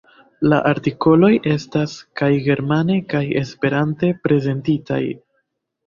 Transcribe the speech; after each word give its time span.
La 0.53 0.57
artikoloj 0.69 1.29
estas 1.51 1.93
kaj 2.23 2.31
germane 2.49 2.99
kaj 3.15 3.25
Esperante 3.45 4.15
prezentitaj. 4.27 5.05